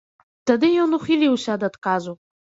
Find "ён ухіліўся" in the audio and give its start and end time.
0.85-1.49